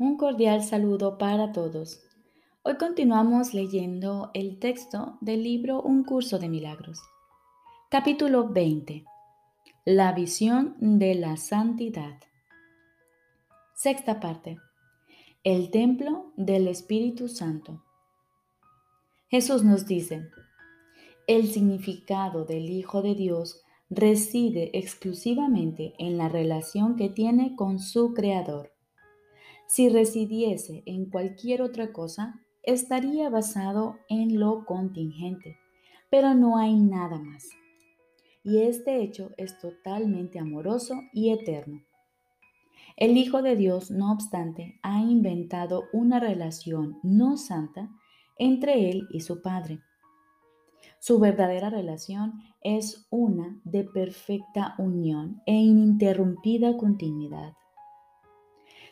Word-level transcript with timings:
Un 0.00 0.16
cordial 0.16 0.62
saludo 0.62 1.18
para 1.18 1.50
todos. 1.50 2.00
Hoy 2.62 2.76
continuamos 2.76 3.52
leyendo 3.52 4.30
el 4.32 4.60
texto 4.60 5.18
del 5.20 5.42
libro 5.42 5.82
Un 5.82 6.04
curso 6.04 6.38
de 6.38 6.48
milagros. 6.48 7.00
Capítulo 7.90 8.48
20. 8.48 9.04
La 9.84 10.12
visión 10.12 10.76
de 10.78 11.16
la 11.16 11.36
santidad. 11.36 12.20
Sexta 13.74 14.20
parte. 14.20 14.58
El 15.42 15.72
templo 15.72 16.32
del 16.36 16.68
Espíritu 16.68 17.26
Santo. 17.26 17.82
Jesús 19.28 19.64
nos 19.64 19.84
dice, 19.84 20.28
el 21.26 21.48
significado 21.48 22.44
del 22.44 22.70
Hijo 22.70 23.02
de 23.02 23.16
Dios 23.16 23.62
reside 23.90 24.70
exclusivamente 24.78 25.94
en 25.98 26.18
la 26.18 26.28
relación 26.28 26.94
que 26.94 27.08
tiene 27.08 27.56
con 27.56 27.80
su 27.80 28.14
Creador 28.14 28.77
si 29.68 29.90
residiese 29.90 30.82
en 30.86 31.10
cualquier 31.10 31.60
otra 31.60 31.92
cosa, 31.92 32.40
estaría 32.62 33.28
basado 33.28 33.98
en 34.08 34.40
lo 34.40 34.64
contingente, 34.64 35.58
pero 36.10 36.32
no 36.32 36.56
hay 36.56 36.74
nada 36.74 37.18
más. 37.18 37.50
Y 38.42 38.62
este 38.62 39.02
hecho 39.02 39.30
es 39.36 39.58
totalmente 39.58 40.38
amoroso 40.38 40.94
y 41.12 41.32
eterno. 41.32 41.82
El 42.96 43.18
Hijo 43.18 43.42
de 43.42 43.56
Dios, 43.56 43.90
no 43.90 44.10
obstante, 44.10 44.80
ha 44.82 45.02
inventado 45.02 45.84
una 45.92 46.18
relación 46.18 46.98
no 47.02 47.36
santa 47.36 47.90
entre 48.38 48.88
Él 48.88 49.06
y 49.10 49.20
su 49.20 49.42
Padre. 49.42 49.80
Su 50.98 51.18
verdadera 51.18 51.68
relación 51.68 52.40
es 52.62 53.06
una 53.10 53.60
de 53.64 53.84
perfecta 53.84 54.74
unión 54.78 55.42
e 55.44 55.52
ininterrumpida 55.52 56.78
continuidad. 56.78 57.52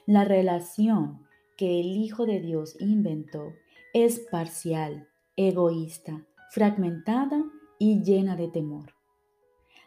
La 0.06 0.24
relación 0.24 1.26
que 1.56 1.80
el 1.80 1.96
Hijo 1.96 2.26
de 2.26 2.40
Dios 2.40 2.76
inventó 2.78 3.54
es 3.92 4.20
parcial, 4.30 5.08
egoísta, 5.34 6.24
fragmentada 6.52 7.44
y 7.80 8.04
llena 8.04 8.36
de 8.36 8.46
temor. 8.46 8.94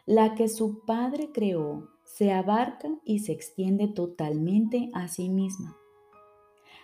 La 0.04 0.34
que 0.34 0.48
su 0.48 0.84
Padre 0.84 1.30
creó 1.32 1.88
se 2.04 2.32
abarca 2.32 2.90
y 3.04 3.20
se 3.20 3.32
extiende 3.32 3.88
totalmente 3.88 4.90
a 4.92 5.08
sí 5.08 5.30
misma. 5.30 5.74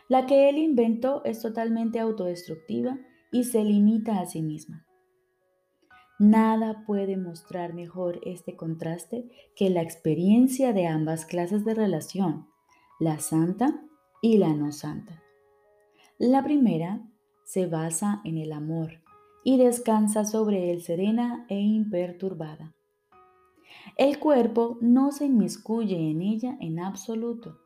La 0.08 0.24
que 0.24 0.48
Él 0.48 0.56
inventó 0.56 1.22
es 1.26 1.42
totalmente 1.42 2.00
autodestructiva 2.00 2.98
y 3.32 3.44
se 3.44 3.62
limita 3.64 4.20
a 4.20 4.24
sí 4.24 4.40
misma. 4.40 4.86
Nada 6.18 6.84
puede 6.86 7.18
mostrar 7.18 7.74
mejor 7.74 8.18
este 8.24 8.56
contraste 8.56 9.28
que 9.54 9.68
la 9.68 9.82
experiencia 9.82 10.72
de 10.72 10.86
ambas 10.86 11.26
clases 11.26 11.66
de 11.66 11.74
relación, 11.74 12.46
la 12.98 13.18
santa 13.18 13.82
y 14.22 14.38
la 14.38 14.54
no 14.54 14.72
santa. 14.72 15.22
La 16.18 16.42
primera 16.42 17.06
se 17.44 17.66
basa 17.66 18.22
en 18.24 18.38
el 18.38 18.52
amor 18.52 19.02
y 19.44 19.58
descansa 19.58 20.24
sobre 20.24 20.70
él 20.70 20.80
serena 20.80 21.44
e 21.48 21.60
imperturbada. 21.60 22.74
El 23.98 24.18
cuerpo 24.18 24.78
no 24.80 25.12
se 25.12 25.26
inmiscuye 25.26 26.10
en 26.10 26.22
ella 26.22 26.56
en 26.58 26.80
absoluto. 26.80 27.58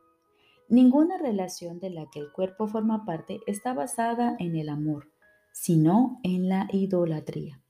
Ninguna 0.67 1.17
relación 1.17 1.79
de 1.79 1.91
la 1.91 2.09
que 2.09 2.19
el 2.19 2.31
cuerpo 2.33 2.67
forma 2.67 3.05
parte 3.05 3.39
está 3.47 3.73
basada 3.73 4.35
en 4.37 4.57
el 4.57 4.67
amor, 4.67 5.11
sino 5.53 6.19
en 6.23 6.49
la 6.49 6.67
idolatría. 6.73 7.61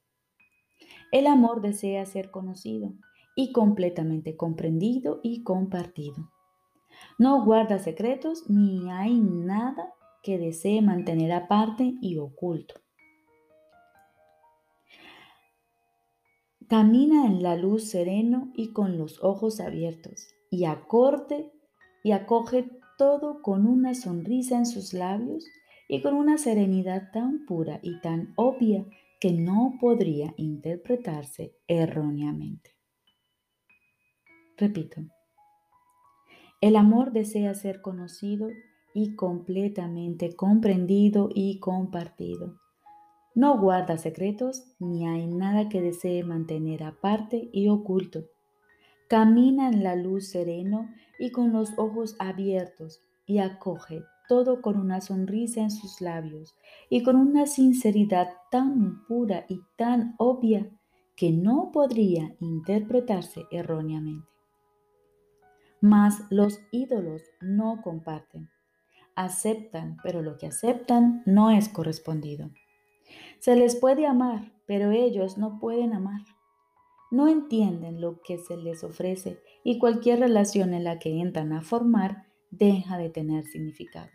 El 1.12 1.28
amor 1.28 1.62
desea 1.62 2.06
ser 2.08 2.32
conocido 2.32 2.94
y 3.36 3.52
completamente 3.52 4.36
comprendido 4.36 5.20
y 5.22 5.44
compartido. 5.44 6.32
No 7.18 7.44
guarda 7.46 7.80
secretos 7.80 8.50
ni 8.50 8.90
hay 8.90 9.20
nada 9.20 9.94
que 10.24 10.38
desee 10.38 10.82
mantener 10.82 11.32
aparte 11.32 11.96
y 12.02 12.18
oculto. 12.18 12.76
Camina 16.68 17.26
en 17.26 17.44
la 17.44 17.56
luz 17.56 17.90
sereno 17.90 18.52
y 18.56 18.72
con 18.72 18.98
los 18.98 19.22
ojos 19.24 19.60
abiertos 19.60 20.28
y 20.50 20.66
acorte 20.66 21.52
y 22.04 22.12
acoge 22.14 22.70
todo 22.98 23.42
con 23.42 23.68
una 23.68 23.94
sonrisa 23.94 24.58
en 24.58 24.66
sus 24.66 24.94
labios 24.94 25.46
y 25.90 26.02
con 26.02 26.14
una 26.14 26.38
serenidad 26.38 27.12
tan 27.12 27.46
pura 27.46 27.80
y 27.84 28.00
tan 28.00 28.34
obvia 28.38 28.86
que 29.20 29.34
no 29.34 29.74
podría 29.82 30.34
interpretarse 30.38 31.58
erróneamente. 31.68 32.72
Repito, 34.56 35.02
el 36.62 36.76
amor 36.76 37.12
desea 37.12 37.56
ser 37.56 37.82
conocido 37.82 38.50
y 38.94 39.16
completamente 39.16 40.36
comprendido 40.36 41.30
y 41.34 41.60
compartido. 41.60 42.56
No 43.34 43.60
guarda 43.60 43.98
secretos 43.98 44.64
ni 44.80 45.08
hay 45.08 45.26
nada 45.26 45.70
que 45.70 45.82
desee 45.82 46.24
mantener 46.24 46.84
aparte 46.84 47.50
y 47.52 47.68
oculto. 47.70 48.26
Camina 49.10 49.70
en 49.70 49.84
la 49.84 49.96
luz 49.96 50.30
sereno 50.30 50.90
y 51.18 51.32
con 51.32 51.52
los 51.52 51.72
ojos 51.78 52.16
abiertos 52.20 53.02
y 53.26 53.40
acoge 53.40 54.04
todo 54.30 54.62
con 54.62 54.78
una 54.80 55.02
sonrisa 55.02 55.62
en 55.62 55.72
sus 55.72 56.00
labios 56.00 56.56
y 56.90 57.04
con 57.04 57.16
una 57.16 57.48
sinceridad 57.48 58.30
tan 58.50 59.04
pura 59.06 59.46
y 59.50 59.62
tan 59.78 60.16
obvia 60.18 60.70
que 61.16 61.32
no 61.32 61.72
podría 61.74 62.36
interpretarse 62.40 63.46
erróneamente. 63.52 64.31
Mas 65.82 66.22
los 66.30 66.62
ídolos 66.72 67.24
no 67.42 67.82
comparten. 67.82 68.50
Aceptan, 69.16 69.98
pero 70.04 70.22
lo 70.22 70.38
que 70.38 70.48
aceptan 70.48 71.24
no 71.26 71.50
es 71.50 71.70
correspondido. 71.70 72.52
Se 73.40 73.56
les 73.56 73.76
puede 73.76 74.06
amar, 74.06 74.54
pero 74.68 74.92
ellos 74.92 75.40
no 75.40 75.60
pueden 75.60 75.94
amar. 75.94 76.22
No 77.10 77.28
entienden 77.28 78.00
lo 78.00 78.22
que 78.22 78.38
se 78.38 78.56
les 78.58 78.84
ofrece 78.84 79.40
y 79.64 79.80
cualquier 79.80 80.20
relación 80.20 80.74
en 80.74 80.84
la 80.84 81.00
que 81.00 81.20
entran 81.20 81.52
a 81.52 81.62
formar 81.62 82.28
deja 82.52 82.98
de 82.98 83.10
tener 83.10 83.46
significado. 83.46 84.12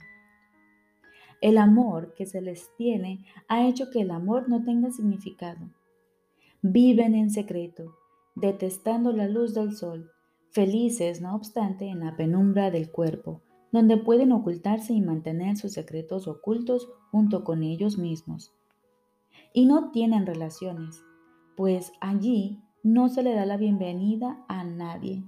El 1.41 1.59
amor 1.59 2.15
que 2.15 2.25
se 2.25 2.41
les 2.41 2.75
tiene 2.77 3.27
ha 3.49 3.67
hecho 3.67 3.91
que 3.91 4.01
el 4.01 4.11
amor 4.11 4.49
no 4.49 4.65
tenga 4.65 4.91
significado. 4.91 5.69
Viven 6.63 7.15
en 7.15 7.31
secreto, 7.31 7.97
detestando 8.35 9.13
la 9.13 9.29
luz 9.29 9.53
del 9.53 9.77
sol, 9.77 10.11
felices 10.51 11.21
no 11.21 11.35
obstante 11.35 11.87
en 11.87 12.01
la 12.01 12.17
penumbra 12.17 12.71
del 12.71 12.91
cuerpo, 12.91 13.43
donde 13.73 13.97
pueden 13.97 14.33
ocultarse 14.33 14.93
y 14.95 15.01
mantener 15.01 15.57
sus 15.57 15.73
secretos 15.73 16.29
ocultos 16.29 16.89
junto 17.11 17.45
con 17.45 17.63
ellos 17.63 17.99
mismos. 17.99 18.55
Y 19.53 19.67
no 19.67 19.91
tienen 19.91 20.27
relaciones, 20.27 21.03
pues 21.57 21.93
allí 22.01 22.63
no 22.83 23.09
se 23.09 23.23
le 23.23 23.35
da 23.35 23.47
la 23.47 23.57
bienvenida 23.57 24.45
a 24.49 24.65
nadie, 24.65 25.25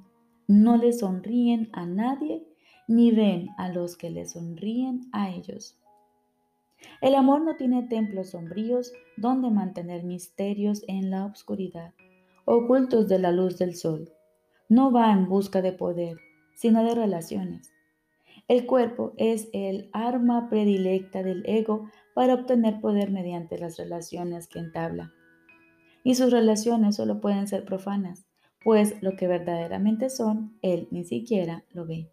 no 0.47 0.77
le 0.77 0.93
sonríen 0.93 1.69
a 1.73 1.85
nadie, 1.85 2.47
ni 2.87 3.11
ven 3.11 3.49
a 3.59 3.69
los 3.69 3.97
que 3.97 4.11
le 4.11 4.25
sonríen 4.25 5.11
a 5.13 5.31
ellos. 5.31 5.79
El 7.03 7.15
amor 7.15 7.43
no 7.43 7.57
tiene 7.57 7.83
templos 7.83 8.31
sombríos 8.31 8.93
donde 9.17 9.51
mantener 9.51 10.05
misterios 10.05 10.85
en 10.89 11.11
la 11.11 11.27
oscuridad, 11.27 11.93
ocultos 12.45 13.09
de 13.09 13.19
la 13.19 13.33
luz 13.33 13.59
del 13.59 13.75
sol 13.75 14.11
no 14.69 14.93
va 14.93 15.13
en 15.13 15.29
busca 15.29 15.63
de 15.63 15.73
poder, 15.73 16.19
sino 16.55 16.85
de 16.85 16.95
relaciones. 16.95 17.73
El 18.49 18.67
cuerpo 18.67 19.13
es 19.17 19.49
el 19.53 19.89
arma 19.93 20.49
predilecta 20.49 21.23
del 21.23 21.43
ego 21.47 21.91
para 22.15 22.35
obtener 22.35 22.81
poder 22.81 23.11
mediante 23.11 23.59
las 23.59 23.77
relaciones 23.77 24.47
que 24.47 24.59
entabla. 24.59 25.13
Y 26.05 26.15
sus 26.15 26.31
relaciones 26.31 26.97
solo 26.97 27.21
pueden 27.21 27.47
ser 27.47 27.65
profanas, 27.65 28.27
pues 28.63 29.03
lo 29.03 29.17
que 29.17 29.27
verdaderamente 29.27 30.11
son, 30.11 30.59
él 30.63 30.89
ni 30.91 31.05
siquiera 31.05 31.65
lo 31.71 31.87
ve. 31.87 32.11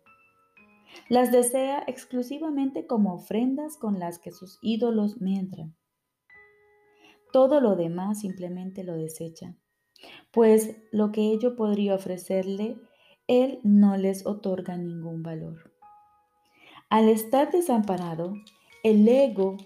Las 1.09 1.31
desea 1.31 1.83
exclusivamente 1.87 2.87
como 2.87 3.15
ofrendas 3.15 3.77
con 3.77 3.99
las 3.99 4.17
que 4.19 4.31
sus 4.31 4.59
ídolos 4.61 5.19
me 5.19 5.37
entran. 5.37 5.75
Todo 7.33 7.59
lo 7.59 7.75
demás 7.75 8.21
simplemente 8.21 8.83
lo 8.83 8.95
desecha 8.95 9.55
pues 10.31 10.75
lo 10.91 11.11
que 11.11 11.31
ello 11.31 11.55
podría 11.55 11.95
ofrecerle, 11.95 12.77
él 13.27 13.59
no 13.63 13.97
les 13.97 14.25
otorga 14.25 14.77
ningún 14.77 15.23
valor. 15.23 15.71
Al 16.89 17.09
estar 17.09 17.51
desamparado, 17.51 18.33
el 18.83 19.07
ego 19.07 19.57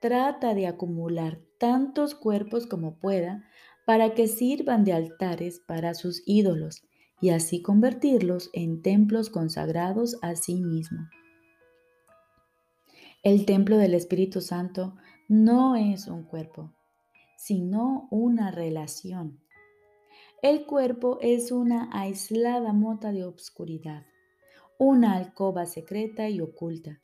trata 0.00 0.54
de 0.54 0.66
acumular 0.66 1.38
tantos 1.58 2.14
cuerpos 2.14 2.66
como 2.66 2.98
pueda 2.98 3.44
para 3.86 4.14
que 4.14 4.26
sirvan 4.26 4.84
de 4.84 4.92
altares 4.92 5.60
para 5.66 5.94
sus 5.94 6.22
ídolos 6.26 6.82
y 7.20 7.30
así 7.30 7.62
convertirlos 7.62 8.50
en 8.52 8.82
templos 8.82 9.30
consagrados 9.30 10.18
a 10.22 10.34
sí 10.34 10.56
mismo. 10.56 11.08
El 13.22 13.46
templo 13.46 13.78
del 13.78 13.94
Espíritu 13.94 14.40
Santo 14.40 14.94
no 15.28 15.76
es 15.76 16.08
un 16.08 16.24
cuerpo, 16.24 16.72
sino 17.44 18.08
una 18.10 18.50
relación. 18.50 19.38
El 20.40 20.64
cuerpo 20.64 21.18
es 21.20 21.52
una 21.52 21.90
aislada 21.92 22.72
mota 22.72 23.12
de 23.12 23.26
obscuridad, 23.26 24.06
una 24.78 25.16
alcoba 25.16 25.66
secreta 25.66 26.26
y 26.30 26.40
oculta, 26.40 27.02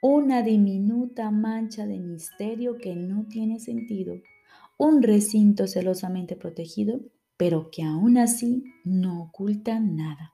una 0.00 0.40
diminuta 0.40 1.30
mancha 1.30 1.86
de 1.86 1.98
misterio 1.98 2.78
que 2.78 2.96
no 2.96 3.26
tiene 3.26 3.60
sentido, 3.60 4.14
un 4.78 5.02
recinto 5.02 5.66
celosamente 5.66 6.36
protegido, 6.36 7.00
pero 7.36 7.70
que 7.70 7.82
aún 7.82 8.16
así 8.16 8.64
no 8.82 9.24
oculta 9.24 9.78
nada. 9.78 10.32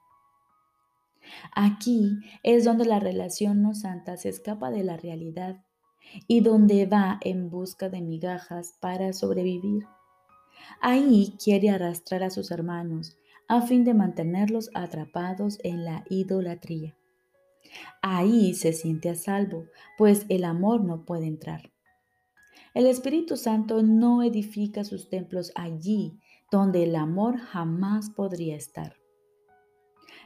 Aquí 1.53 2.19
es 2.43 2.63
donde 2.63 2.85
la 2.85 3.01
relación 3.01 3.61
no 3.61 3.73
santa 3.73 4.15
se 4.15 4.29
escapa 4.29 4.71
de 4.71 4.85
la 4.85 4.95
realidad 4.95 5.62
y 6.27 6.41
donde 6.41 6.85
va 6.85 7.19
en 7.21 7.49
busca 7.49 7.89
de 7.89 8.01
migajas 8.01 8.75
para 8.79 9.13
sobrevivir. 9.13 9.85
Ahí 10.81 11.35
quiere 11.43 11.69
arrastrar 11.69 12.23
a 12.23 12.29
sus 12.29 12.51
hermanos 12.51 13.17
a 13.47 13.61
fin 13.61 13.83
de 13.83 13.93
mantenerlos 13.93 14.69
atrapados 14.73 15.59
en 15.63 15.83
la 15.83 16.03
idolatría. 16.09 16.95
Ahí 18.01 18.53
se 18.53 18.73
siente 18.73 19.09
a 19.09 19.15
salvo, 19.15 19.65
pues 19.97 20.25
el 20.29 20.43
amor 20.43 20.83
no 20.83 21.05
puede 21.05 21.25
entrar. 21.25 21.71
El 22.73 22.87
Espíritu 22.87 23.37
Santo 23.37 23.83
no 23.83 24.23
edifica 24.23 24.83
sus 24.83 25.09
templos 25.09 25.51
allí 25.55 26.19
donde 26.51 26.83
el 26.83 26.95
amor 26.95 27.37
jamás 27.37 28.09
podría 28.09 28.55
estar. 28.55 28.95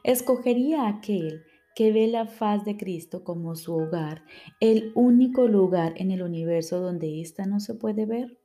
Escogería 0.04 0.88
aquel 0.88 1.44
que 1.78 1.92
ve 1.92 2.08
la 2.08 2.26
faz 2.26 2.66
de 2.66 2.76
Cristo 2.76 3.24
como 3.24 3.56
su 3.56 3.76
hogar, 3.76 4.24
el 4.60 4.92
único 4.96 5.48
lugar 5.48 5.94
en 5.98 6.10
el 6.10 6.24
universo 6.24 6.80
donde 6.80 7.22
ésta 7.22 7.46
no 7.46 7.60
se 7.60 7.76
puede 7.76 8.08
ver. 8.08 8.40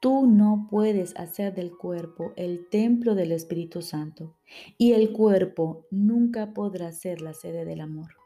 Tú 0.00 0.26
no 0.26 0.66
puedes 0.68 1.14
hacer 1.16 1.54
del 1.54 1.70
cuerpo 1.70 2.32
el 2.34 2.68
templo 2.68 3.14
del 3.14 3.30
Espíritu 3.30 3.80
Santo 3.80 4.34
y 4.76 4.94
el 4.94 5.12
cuerpo 5.12 5.86
nunca 5.92 6.52
podrá 6.52 6.90
ser 6.90 7.20
la 7.20 7.32
sede 7.32 7.64
del 7.64 7.80
amor. 7.80 8.16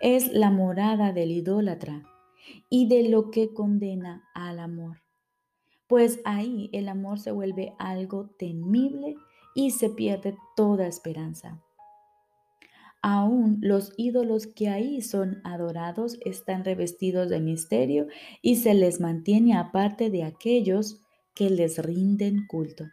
Es 0.00 0.32
la 0.32 0.50
morada 0.50 1.12
del 1.12 1.30
idólatra 1.30 2.02
y 2.68 2.88
de 2.88 3.08
lo 3.08 3.30
que 3.30 3.54
condena 3.54 4.24
al 4.34 4.58
amor, 4.58 5.00
pues 5.86 6.18
ahí 6.24 6.70
el 6.72 6.88
amor 6.88 7.20
se 7.20 7.30
vuelve 7.30 7.76
algo 7.78 8.30
temible 8.36 9.14
y 9.54 9.70
se 9.70 9.90
pierde 9.90 10.36
toda 10.56 10.88
esperanza. 10.88 11.62
Aún 13.08 13.58
los 13.60 13.92
ídolos 13.96 14.48
que 14.48 14.68
ahí 14.68 15.00
son 15.00 15.40
adorados 15.44 16.18
están 16.24 16.64
revestidos 16.64 17.28
de 17.28 17.38
misterio 17.38 18.08
y 18.42 18.56
se 18.56 18.74
les 18.74 19.00
mantiene 19.00 19.56
aparte 19.56 20.10
de 20.10 20.24
aquellos 20.24 21.00
que 21.32 21.48
les 21.48 21.78
rinden 21.78 22.48
culto. 22.48 22.86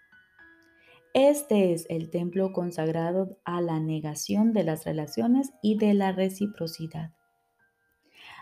Este 1.15 1.73
es 1.73 1.87
el 1.89 2.11
templo 2.11 2.53
consagrado 2.53 3.39
a 3.43 3.59
la 3.59 3.79
negación 3.79 4.53
de 4.53 4.63
las 4.63 4.85
relaciones 4.85 5.49
y 5.63 5.79
de 5.79 5.95
la 5.95 6.11
reciprocidad. 6.11 7.09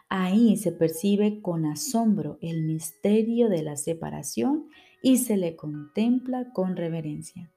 Ahí 0.10 0.58
se 0.58 0.74
percibe 0.74 1.42
con 1.42 1.66
asombro 1.66 2.38
el 2.42 2.64
misterio 2.64 3.48
de 3.48 3.64
la 3.64 3.78
separación 3.78 4.68
y 5.02 5.20
se 5.20 5.38
le 5.38 5.56
contempla 5.56 6.52
con 6.52 6.76
reverencia. 6.76 7.50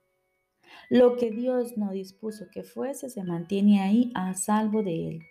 Lo 0.91 1.17
que 1.17 1.31
Dios 1.31 1.77
no 1.77 1.91
dispuso 1.93 2.47
que 2.53 2.63
fuese 2.63 3.11
se 3.11 3.25
mantiene 3.25 3.81
ahí 3.81 4.13
a 4.15 4.35
salvo 4.35 4.83
de 4.83 5.09
él. 5.09 5.23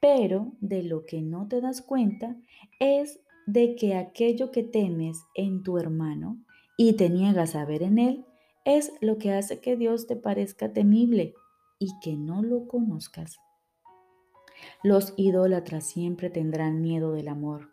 Pero 0.00 0.52
de 0.60 0.82
lo 0.82 1.04
que 1.04 1.22
no 1.22 1.48
te 1.48 1.60
das 1.60 1.82
cuenta 1.82 2.36
es 2.80 3.20
de 3.46 3.76
que 3.76 3.94
aquello 3.94 4.50
que 4.50 4.62
temes 4.62 5.18
en 5.34 5.62
tu 5.62 5.78
hermano 5.78 6.38
y 6.76 6.94
te 6.94 7.10
niegas 7.10 7.54
a 7.54 7.64
ver 7.64 7.82
en 7.82 7.98
él 7.98 8.24
es 8.64 8.92
lo 9.00 9.18
que 9.18 9.32
hace 9.32 9.60
que 9.60 9.76
Dios 9.76 10.06
te 10.06 10.16
parezca 10.16 10.72
temible 10.72 11.34
y 11.78 11.98
que 12.00 12.16
no 12.16 12.42
lo 12.42 12.68
conozcas. 12.68 13.38
Los 14.82 15.14
idólatras 15.16 15.86
siempre 15.86 16.30
tendrán 16.30 16.80
miedo 16.80 17.12
del 17.12 17.28
amor, 17.28 17.70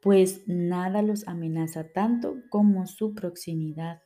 pues 0.00 0.42
nada 0.46 1.02
los 1.02 1.28
amenaza 1.28 1.92
tanto 1.92 2.36
como 2.50 2.86
su 2.86 3.14
proximidad. 3.14 4.02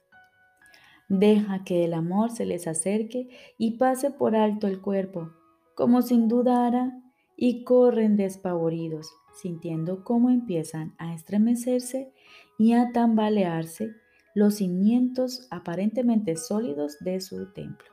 Deja 1.09 1.65
que 1.65 1.85
el 1.85 1.95
amor 1.95 2.31
se 2.31 2.47
les 2.47 2.67
acerque 2.67 3.29
y 3.59 3.79
pase 3.79 4.11
por 4.11 4.35
alto 4.35 4.67
el 4.67 4.81
cuerpo, 4.81 5.31
como 5.75 6.03
sin 6.03 6.29
dudara, 6.29 7.03
y 7.37 7.65
corren 7.65 8.17
despavoridos, 8.17 9.13
sintiendo 9.35 10.05
cómo 10.05 10.31
empiezan 10.31 10.95
a 10.99 11.15
estremecerse 11.15 12.13
y 12.59 12.73
a 12.73 12.93
tambalearse 12.93 13.91
los 14.35 14.57
cimientos 14.57 15.47
aparentemente 15.51 16.37
sólidos 16.37 16.99
de 17.01 17.21
su 17.21 17.53
templo. 17.53 17.89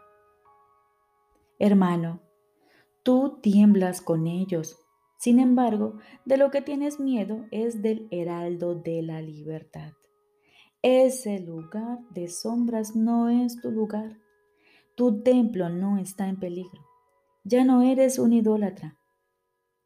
Hermano, 1.60 2.22
tú 3.04 3.40
tiemblas 3.42 4.02
con 4.02 4.28
ellos. 4.28 4.78
Sin 5.18 5.40
embargo, 5.40 6.00
de 6.26 6.38
lo 6.38 6.52
que 6.52 6.62
tienes 6.62 7.00
miedo 7.00 7.46
es 7.52 7.82
del 7.82 8.08
heraldo 8.12 8.76
de 8.76 9.02
la 9.02 9.22
libertad. 9.22 9.94
Ese 10.86 11.40
lugar 11.40 12.00
de 12.10 12.28
sombras 12.28 12.94
no 12.94 13.30
es 13.30 13.62
tu 13.62 13.72
lugar. 13.72 14.20
Tu 14.96 15.24
templo 15.24 15.70
no 15.70 15.98
está 15.98 16.28
en 16.28 16.38
peligro. 16.38 16.86
Ya 17.46 17.64
no 17.64 17.84
eres 17.84 18.20
un 18.20 18.34
idólatra. 18.34 18.98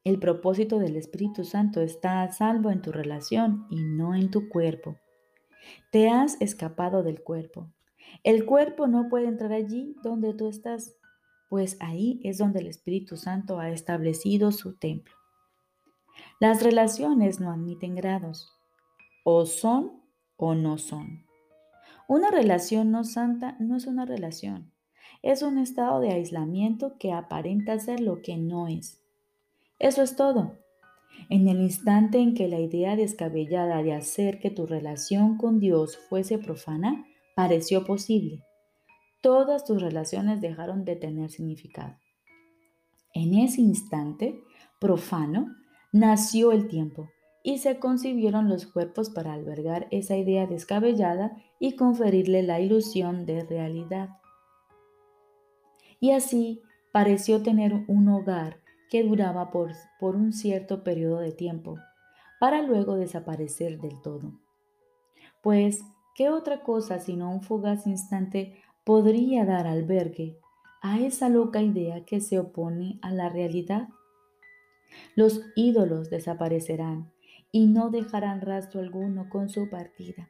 El 0.03 0.17
propósito 0.17 0.79
del 0.79 0.95
Espíritu 0.95 1.43
Santo 1.43 1.81
está 1.81 2.23
a 2.23 2.31
salvo 2.31 2.71
en 2.71 2.81
tu 2.81 2.91
relación 2.91 3.67
y 3.69 3.83
no 3.83 4.15
en 4.15 4.31
tu 4.31 4.49
cuerpo. 4.49 4.97
Te 5.91 6.09
has 6.09 6.41
escapado 6.41 7.03
del 7.03 7.21
cuerpo. 7.21 7.71
El 8.23 8.47
cuerpo 8.47 8.87
no 8.87 9.07
puede 9.07 9.27
entrar 9.27 9.51
allí 9.51 9.95
donde 10.01 10.33
tú 10.33 10.49
estás, 10.49 10.95
pues 11.47 11.77
ahí 11.79 12.19
es 12.23 12.39
donde 12.39 12.61
el 12.61 12.65
Espíritu 12.65 13.17
Santo 13.17 13.59
ha 13.59 13.69
establecido 13.69 14.51
su 14.51 14.75
templo. 14.79 15.13
Las 16.39 16.63
relaciones 16.63 17.39
no 17.39 17.51
admiten 17.51 17.93
grados. 17.93 18.51
O 19.23 19.45
son 19.45 20.06
o 20.37 20.55
no 20.55 20.77
son. 20.77 21.25
Una 22.07 22.31
relación 22.31 22.91
no 22.91 23.03
santa 23.03 23.57
no 23.59 23.75
es 23.75 23.85
una 23.85 24.05
relación, 24.05 24.71
es 25.21 25.41
un 25.41 25.57
estado 25.57 25.99
de 25.99 26.13
aislamiento 26.13 26.97
que 26.97 27.11
aparenta 27.11 27.77
ser 27.79 27.99
lo 27.99 28.21
que 28.21 28.37
no 28.37 28.67
es. 28.67 29.01
Eso 29.79 30.01
es 30.01 30.15
todo. 30.15 30.57
En 31.29 31.47
el 31.47 31.59
instante 31.61 32.19
en 32.19 32.33
que 32.33 32.47
la 32.47 32.59
idea 32.59 32.95
descabellada 32.95 33.83
de 33.83 33.93
hacer 33.93 34.39
que 34.39 34.51
tu 34.51 34.67
relación 34.67 35.37
con 35.37 35.59
Dios 35.59 35.97
fuese 35.97 36.37
profana 36.37 37.05
pareció 37.35 37.85
posible, 37.85 38.43
todas 39.21 39.65
tus 39.65 39.81
relaciones 39.81 40.39
dejaron 40.41 40.85
de 40.85 40.95
tener 40.95 41.31
significado. 41.31 41.97
En 43.13 43.33
ese 43.33 43.61
instante 43.61 44.41
profano 44.79 45.47
nació 45.91 46.51
el 46.51 46.67
tiempo 46.67 47.09
y 47.47 47.59
se 47.59 47.79
concibieron 47.79 48.49
los 48.49 48.65
cuerpos 48.65 49.09
para 49.09 49.31
albergar 49.31 49.87
esa 49.89 50.17
idea 50.17 50.47
descabellada 50.47 51.37
y 51.59 51.77
conferirle 51.77 52.43
la 52.43 52.59
ilusión 52.59 53.25
de 53.25 53.45
realidad. 53.45 54.09
Y 56.01 56.11
así 56.11 56.61
pareció 56.91 57.41
tener 57.43 57.85
un 57.87 58.09
hogar 58.09 58.59
que 58.89 59.01
duraba 59.01 59.49
por, 59.49 59.71
por 59.97 60.17
un 60.17 60.33
cierto 60.33 60.83
periodo 60.83 61.19
de 61.19 61.31
tiempo, 61.31 61.77
para 62.37 62.61
luego 62.63 62.97
desaparecer 62.97 63.79
del 63.79 64.01
todo. 64.01 64.33
Pues, 65.41 65.81
¿qué 66.15 66.29
otra 66.29 66.63
cosa 66.63 66.99
sino 66.99 67.31
un 67.31 67.41
fugaz 67.41 67.87
instante 67.87 68.61
podría 68.83 69.45
dar 69.45 69.67
albergue 69.67 70.37
a 70.81 70.99
esa 70.99 71.29
loca 71.29 71.61
idea 71.61 72.03
que 72.03 72.19
se 72.19 72.39
opone 72.39 72.99
a 73.01 73.13
la 73.13 73.29
realidad? 73.29 73.87
Los 75.15 75.43
ídolos 75.55 76.09
desaparecerán 76.09 77.13
y 77.51 77.67
no 77.67 77.89
dejarán 77.89 78.41
rastro 78.41 78.81
alguno 78.81 79.29
con 79.29 79.49
su 79.49 79.69
partida. 79.69 80.29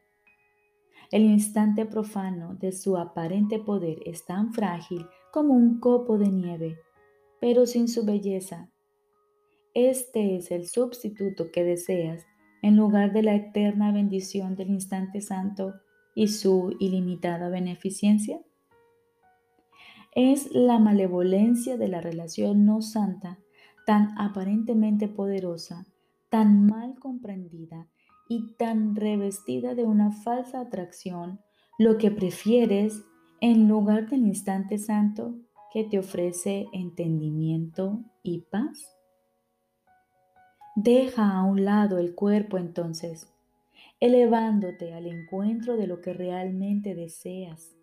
El 1.12 1.24
instante 1.24 1.86
profano 1.86 2.56
de 2.56 2.72
su 2.72 2.98
aparente 2.98 3.60
poder 3.60 4.00
es 4.06 4.26
tan 4.26 4.52
frágil 4.54 5.06
como 5.32 5.54
un 5.54 5.80
copo 5.80 6.18
de 6.18 6.30
nieve, 6.30 6.78
pero 7.40 7.66
sin 7.66 7.88
su 7.88 8.06
belleza. 8.06 8.70
Este 9.74 10.36
es 10.36 10.52
el 10.52 10.68
sustituto 10.68 11.52
que 11.52 11.64
deseas 11.64 12.26
en 12.62 12.76
lugar 12.76 13.14
de 13.14 13.24
la 13.24 13.36
eterna 13.36 13.92
bendición 13.92 14.56
del 14.56 14.70
instante 14.70 15.22
santo 15.22 15.76
y 16.16 16.28
su 16.30 16.76
ilimitada 16.80 17.48
beneficencia. 17.50 18.42
Es 20.14 20.52
la 20.52 20.80
malevolencia 20.80 21.78
de 21.78 21.88
la 21.88 22.02
relación 22.02 22.66
no 22.66 22.82
santa, 22.82 23.40
tan 23.86 24.10
aparentemente 24.18 25.08
poderosa, 25.08 25.86
tan 26.30 26.66
mal 26.66 27.00
comprendida 27.00 27.88
y 28.30 28.56
tan 28.58 28.96
revestida 28.96 29.76
de 29.76 29.84
una 29.84 30.12
falsa 30.12 30.62
atracción, 30.62 31.40
lo 31.80 31.98
que 31.98 32.12
prefieres 32.12 33.04
en 33.40 33.68
lugar 33.68 34.10
del 34.10 34.26
instante 34.26 34.78
santo 34.78 35.36
que 35.72 35.84
te 35.84 36.00
ofrece 36.00 36.68
entendimiento 36.74 38.04
y 38.24 38.42
paz? 38.42 38.98
Deja 40.76 41.32
a 41.32 41.44
un 41.44 41.66
lado 41.66 41.98
el 41.98 42.14
cuerpo 42.14 42.58
entonces, 42.58 43.34
elevándote 44.00 44.94
al 44.94 45.08
encuentro 45.08 45.76
de 45.78 45.88
lo 45.88 46.02
que 46.02 46.14
realmente 46.14 46.94
deseas. 46.94 47.76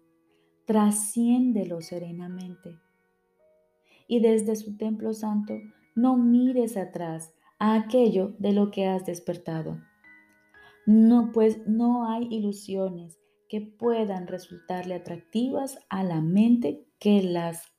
Trasciéndelo 0.67 1.81
serenamente, 1.81 2.79
y 4.07 4.21
desde 4.21 4.57
su 4.57 4.77
templo 4.77 5.13
santo 5.13 5.55
no 5.95 6.17
mires 6.17 6.77
atrás 6.77 7.33
a 7.65 7.77
aquello 7.77 8.35
de 8.39 8.53
lo 8.53 8.71
que 8.71 8.87
has 8.87 9.07
despertado. 9.07 9.81
No, 10.85 11.31
pues 11.33 11.67
no 11.67 12.07
hay 12.07 12.29
ilusiones 12.31 13.19
que 13.49 13.63
puedan 13.63 14.27
resultarle 14.27 14.97
atractivas 14.97 15.79
a 15.89 16.05
la 16.05 16.21
mente 16.21 16.85
que 16.99 17.23
las 17.23 17.73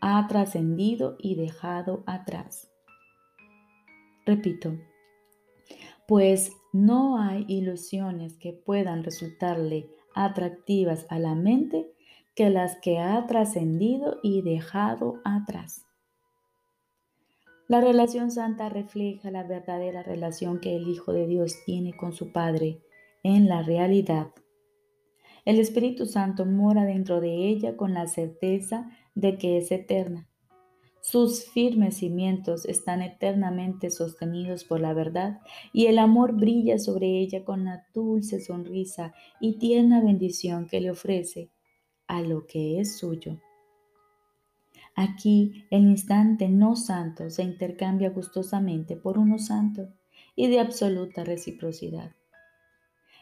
ha 0.00 0.24
trascendido 0.28 1.16
y 1.18 1.34
dejado 1.34 2.04
atrás. 2.06 2.70
Repito, 4.24 4.78
pues 6.06 6.52
no 6.72 7.20
hay 7.20 7.44
ilusiones 7.48 8.38
que 8.38 8.52
puedan 8.52 9.02
resultarle 9.02 9.90
atractivas 10.14 11.06
a 11.08 11.18
la 11.18 11.34
mente 11.34 11.90
que 12.36 12.50
las 12.50 12.76
que 12.76 13.00
ha 13.00 13.26
trascendido 13.26 14.20
y 14.22 14.42
dejado 14.42 15.20
atrás. 15.24 15.86
La 17.72 17.80
relación 17.80 18.30
santa 18.30 18.68
refleja 18.68 19.30
la 19.30 19.44
verdadera 19.44 20.02
relación 20.02 20.60
que 20.60 20.76
el 20.76 20.88
Hijo 20.88 21.14
de 21.14 21.26
Dios 21.26 21.56
tiene 21.64 21.96
con 21.96 22.12
su 22.12 22.30
Padre 22.30 22.82
en 23.22 23.48
la 23.48 23.62
realidad. 23.62 24.26
El 25.46 25.58
Espíritu 25.58 26.04
Santo 26.04 26.44
mora 26.44 26.84
dentro 26.84 27.22
de 27.22 27.48
ella 27.48 27.78
con 27.78 27.94
la 27.94 28.08
certeza 28.08 28.90
de 29.14 29.38
que 29.38 29.56
es 29.56 29.72
eterna. 29.72 30.28
Sus 31.00 31.46
firmes 31.46 31.96
cimientos 31.96 32.66
están 32.66 33.00
eternamente 33.00 33.88
sostenidos 33.88 34.64
por 34.64 34.78
la 34.80 34.92
verdad 34.92 35.40
y 35.72 35.86
el 35.86 35.98
amor 35.98 36.34
brilla 36.34 36.78
sobre 36.78 37.20
ella 37.20 37.42
con 37.42 37.64
la 37.64 37.86
dulce 37.94 38.38
sonrisa 38.42 39.14
y 39.40 39.56
tierna 39.56 40.02
bendición 40.02 40.66
que 40.66 40.82
le 40.82 40.90
ofrece 40.90 41.50
a 42.06 42.20
lo 42.20 42.46
que 42.46 42.80
es 42.80 42.98
suyo. 42.98 43.38
Aquí 44.94 45.66
el 45.70 45.82
instante 45.82 46.48
no 46.48 46.76
santo 46.76 47.30
se 47.30 47.42
intercambia 47.42 48.10
gustosamente 48.10 48.96
por 48.96 49.18
uno 49.18 49.38
santo 49.38 49.88
y 50.36 50.48
de 50.48 50.60
absoluta 50.60 51.24
reciprocidad. 51.24 52.12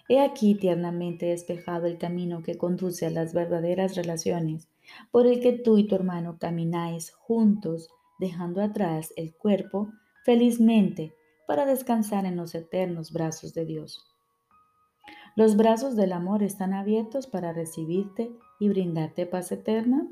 He 0.08 0.18
aquí 0.20 0.56
tiernamente 0.56 1.26
despejado 1.26 1.86
el 1.86 1.96
camino 1.96 2.42
que 2.42 2.58
conduce 2.58 3.06
a 3.06 3.10
las 3.10 3.32
verdaderas 3.32 3.94
relaciones, 3.94 4.68
por 5.12 5.26
el 5.28 5.40
que 5.40 5.52
tú 5.52 5.78
y 5.78 5.86
tu 5.86 5.94
hermano 5.94 6.36
camináis 6.38 7.12
juntos, 7.12 7.88
dejando 8.18 8.60
atrás 8.60 9.12
el 9.16 9.32
cuerpo 9.32 9.92
felizmente 10.24 11.14
para 11.46 11.64
descansar 11.64 12.26
en 12.26 12.36
los 12.36 12.54
eternos 12.54 13.12
brazos 13.12 13.54
de 13.54 13.64
Dios. 13.64 14.04
Los 15.36 15.56
brazos 15.56 15.94
del 15.94 16.12
amor 16.12 16.42
están 16.42 16.74
abiertos 16.74 17.26
para 17.26 17.52
recibirte 17.52 18.30
y 18.58 18.68
brindarte 18.68 19.26
paz 19.26 19.52
eterna. 19.52 20.08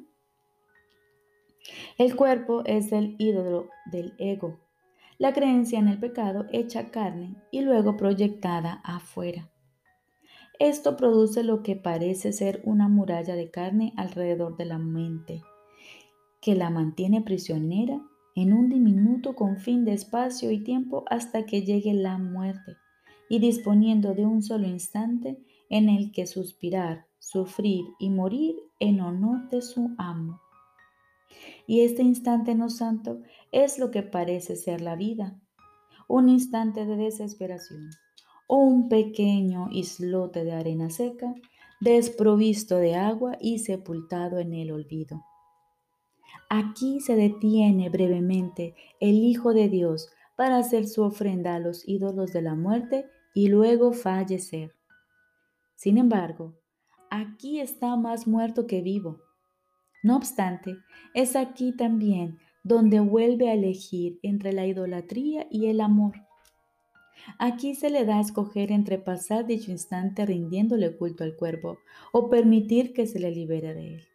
El 1.99 2.17
cuerpo 2.17 2.63
es 2.65 2.93
el 2.93 3.17
ídolo 3.19 3.69
del 3.87 4.15
ego, 4.19 4.59
la 5.19 5.33
creencia 5.33 5.79
en 5.79 5.89
el 5.89 5.99
pecado 5.99 6.47
hecha 6.53 6.91
carne 6.91 7.35
y 7.51 7.61
luego 7.61 7.97
proyectada 7.97 8.81
afuera. 8.85 9.51
Esto 10.59 10.97
produce 10.97 11.45
lo 11.45 11.63
que 11.63 11.77
parece 11.77 12.33
ser 12.33 12.61
una 12.65 12.89
muralla 12.89 13.37
de 13.37 13.51
carne 13.51 13.93
alrededor 13.97 14.57
de 14.57 14.65
la 14.65 14.79
mente, 14.79 15.43
que 16.41 16.55
la 16.55 16.71
mantiene 16.71 17.23
prisionera 17.23 18.01
en 18.35 18.53
un 18.53 18.69
diminuto 18.69 19.35
confín 19.35 19.85
de 19.85 19.93
espacio 19.93 20.51
y 20.51 20.63
tiempo 20.63 21.05
hasta 21.11 21.47
que 21.47 21.63
llegue 21.63 21.95
la 21.95 22.19
muerte, 22.19 22.77
y 23.29 23.41
disponiendo 23.41 24.15
de 24.15 24.27
un 24.27 24.43
solo 24.43 24.67
instante 24.67 25.39
en 25.69 25.89
el 25.89 26.13
que 26.13 26.27
suspirar, 26.27 27.07
sufrir 27.19 27.85
y 27.99 28.11
morir 28.11 28.57
en 28.81 29.01
honor 29.01 29.49
de 29.51 29.63
su 29.63 29.95
amo. 29.99 30.41
Y 31.66 31.80
este 31.80 32.02
instante 32.02 32.54
no 32.54 32.71
santo 32.71 33.21
es 33.52 33.78
lo 33.78 33.90
que 33.90 34.02
parece 34.02 34.57
ser 34.57 34.80
la 34.80 34.97
vida, 34.97 35.40
un 36.09 36.28
instante 36.28 36.87
de 36.87 36.97
desesperación 36.97 37.90
un 38.49 38.88
pequeño 38.88 39.68
islote 39.71 40.42
de 40.42 40.52
arena 40.52 40.88
seca, 40.88 41.35
desprovisto 41.80 42.78
de 42.78 42.97
agua 42.97 43.37
y 43.40 43.59
sepultado 43.59 44.38
en 44.38 44.54
el 44.54 44.73
olvido. 44.73 45.23
Aquí 46.49 47.00
se 47.00 47.14
detiene 47.14 47.90
brevemente 47.90 48.75
el 49.00 49.16
Hijo 49.16 49.52
de 49.52 49.68
Dios 49.68 50.09
para 50.35 50.57
hacer 50.57 50.88
su 50.88 51.02
ofrenda 51.02 51.54
a 51.54 51.59
los 51.59 51.87
ídolos 51.87 52.33
de 52.33 52.40
la 52.40 52.54
muerte 52.54 53.07
y 53.35 53.49
luego 53.49 53.92
fallecer. 53.92 54.75
Sin 55.76 55.99
embargo, 55.99 56.54
aquí 57.11 57.61
está 57.61 57.97
más 57.97 58.26
muerto 58.26 58.66
que 58.66 58.80
vivo. 58.80 59.21
No 60.02 60.17
obstante, 60.17 60.76
es 61.14 61.37
aquí 61.37 61.73
también 61.73 62.38
donde 62.62 63.00
vuelve 63.00 63.49
a 63.49 63.55
elegir 63.55 64.19
entre 64.23 64.52
la 64.52 64.67
idolatría 64.67 65.47
y 65.50 65.67
el 65.67 65.81
amor. 65.81 66.14
Aquí 67.38 67.75
se 67.75 67.90
le 67.90 68.05
da 68.05 68.19
a 68.19 68.21
escoger 68.21 68.73
entre 68.73 68.99
pasar 68.99 69.47
dicho 69.47 69.71
instante 69.71 70.25
rindiéndole 70.25 70.97
culto 70.97 71.25
al 71.25 71.37
cuerpo 71.37 71.78
o 72.12 72.31
permitir 72.31 72.93
que 72.93 73.07
se 73.07 73.19
le 73.19 73.31
libere 73.31 73.75
de 73.75 73.95
él. 73.95 74.09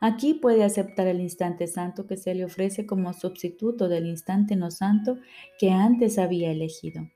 Aquí 0.00 0.34
puede 0.34 0.64
aceptar 0.64 1.06
el 1.06 1.20
instante 1.20 1.66
santo 1.66 2.06
que 2.06 2.16
se 2.16 2.34
le 2.34 2.44
ofrece 2.44 2.86
como 2.86 3.12
sustituto 3.12 3.88
del 3.88 4.06
instante 4.06 4.56
no 4.56 4.70
santo 4.70 5.18
que 5.58 5.70
antes 5.70 6.18
había 6.18 6.50
elegido. 6.50 7.08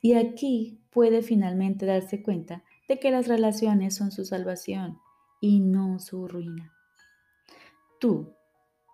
Y 0.00 0.14
aquí 0.14 0.80
puede 0.90 1.22
finalmente 1.22 1.86
darse 1.86 2.22
cuenta 2.22 2.64
de 2.88 2.98
que 2.98 3.10
las 3.10 3.28
relaciones 3.28 3.94
son 3.94 4.10
su 4.10 4.24
salvación 4.24 4.98
y 5.40 5.60
no 5.60 5.98
su 5.98 6.26
ruina. 6.26 6.72
Tú, 8.02 8.34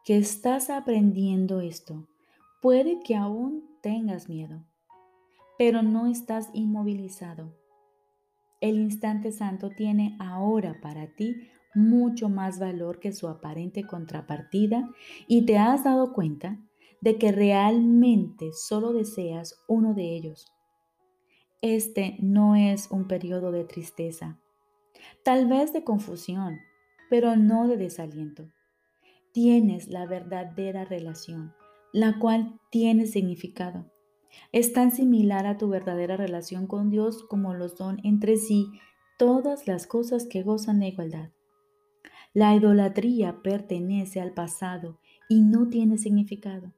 que 0.04 0.18
estás 0.18 0.70
aprendiendo 0.70 1.60
esto, 1.60 2.06
puede 2.62 3.00
que 3.00 3.16
aún 3.16 3.64
tengas 3.82 4.28
miedo 4.28 4.64
pero 5.58 5.82
no 5.82 6.06
estás 6.06 6.48
inmovilizado. 6.54 7.52
El 8.60 8.78
instante 8.78 9.32
santo 9.32 9.70
tiene 9.70 10.16
ahora 10.20 10.80
para 10.80 11.14
ti 11.14 11.48
mucho 11.74 12.28
más 12.28 12.58
valor 12.58 13.00
que 13.00 13.12
su 13.12 13.28
aparente 13.28 13.84
contrapartida 13.84 14.88
y 15.26 15.44
te 15.44 15.58
has 15.58 15.84
dado 15.84 16.12
cuenta 16.12 16.58
de 17.00 17.18
que 17.18 17.32
realmente 17.32 18.52
solo 18.52 18.92
deseas 18.92 19.60
uno 19.68 19.94
de 19.94 20.16
ellos. 20.16 20.46
Este 21.60 22.16
no 22.20 22.54
es 22.54 22.88
un 22.90 23.08
periodo 23.08 23.50
de 23.50 23.64
tristeza, 23.64 24.40
tal 25.24 25.48
vez 25.48 25.72
de 25.72 25.82
confusión, 25.82 26.58
pero 27.10 27.36
no 27.36 27.66
de 27.66 27.76
desaliento. 27.76 28.48
Tienes 29.40 29.87
la 29.87 30.04
verdadera 30.04 30.85
relación, 30.85 31.54
la 31.92 32.18
cual 32.18 32.59
tiene 32.73 33.07
significado. 33.07 33.87
Es 34.50 34.73
tan 34.73 34.90
similar 34.90 35.47
a 35.47 35.59
tu 35.59 35.68
verdadera 35.68 36.16
relación 36.16 36.66
con 36.66 36.90
Dios 36.90 37.23
como 37.23 37.54
lo 37.54 37.68
son 37.68 38.00
entre 38.02 38.37
sí 38.37 38.66
todas 39.16 39.68
las 39.68 39.87
cosas 39.87 40.26
que 40.26 40.42
gozan 40.42 40.80
de 40.80 40.88
igualdad. 40.88 41.30
La 42.35 42.52
idolatría 42.57 43.40
pertenece 43.40 44.21
al 44.21 44.33
pasado 44.33 44.99
y 45.28 45.45
no 45.45 45.68
tiene 45.68 45.99
significado. 45.99 46.73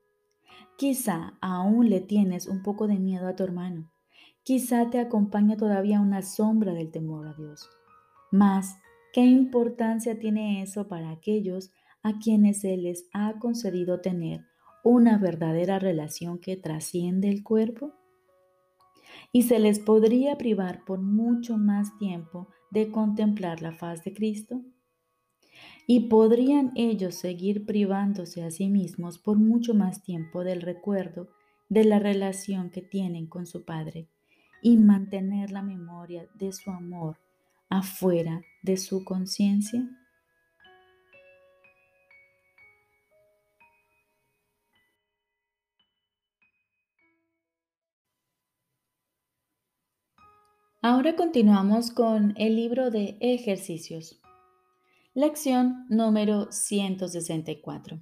Quizá 0.77 1.39
aún 1.41 1.89
le 1.89 2.03
tienes 2.03 2.47
un 2.47 2.63
poco 2.63 2.89
de 2.89 2.99
miedo 2.99 3.27
a 3.27 3.37
tu 3.37 3.43
hermano. 3.43 3.91
Quizá 4.43 4.91
te 4.91 4.99
acompaña 4.99 5.57
todavía 5.57 5.99
una 5.99 6.21
sombra 6.21 6.75
del 6.75 6.91
temor 6.91 7.27
a 7.27 7.33
Dios. 7.33 7.71
Mas, 8.31 8.77
¿qué 9.15 9.23
importancia 9.23 10.19
tiene 10.19 10.61
eso 10.61 10.89
para 10.89 11.09
aquellos 11.09 11.73
a 12.03 12.19
quienes 12.19 12.61
se 12.61 12.77
les 12.77 13.09
ha 13.13 13.39
concedido 13.39 14.01
tener 14.01 14.47
una 14.83 15.19
verdadera 15.19 15.79
relación 15.79 16.39
que 16.39 16.57
trasciende 16.57 17.29
el 17.29 17.43
cuerpo? 17.43 17.93
Y 19.33 19.43
se 19.43 19.59
les 19.59 19.79
podría 19.79 20.37
privar 20.39 20.85
por 20.85 21.01
mucho 21.01 21.59
más 21.59 21.97
tiempo 21.99 22.49
de 22.71 22.91
contemplar 22.91 23.63
la 23.63 23.73
faz 23.73 24.05
de 24.05 24.13
Cristo? 24.15 24.63
¿Y 25.87 26.09
podrían 26.09 26.73
ellos 26.77 27.17
seguir 27.17 27.67
privándose 27.67 28.43
a 28.43 28.51
sí 28.51 28.69
mismos 28.69 29.19
por 29.19 29.39
mucho 29.39 29.75
más 29.75 30.03
tiempo 30.03 30.45
del 30.45 30.63
recuerdo 30.63 31.31
de 31.69 31.85
la 31.85 31.99
relación 31.99 32.71
que 32.71 32.83
tienen 32.83 33.27
con 33.27 33.47
su 33.47 33.65
Padre 33.65 34.09
y 34.63 34.77
mantener 34.77 35.51
la 35.51 35.63
memoria 35.63 36.29
de 36.35 36.53
su 36.53 36.71
amor 36.71 37.19
afuera 37.69 38.43
de 38.63 38.77
su 38.77 39.05
conciencia? 39.05 40.00
Ahora 50.83 51.15
continuamos 51.15 51.91
con 51.91 52.33
el 52.39 52.57
libro 52.57 52.91
de 52.91 53.19
ejercicios. 53.21 54.19
Lección 55.13 55.85
número 55.91 56.51
164. 56.51 58.01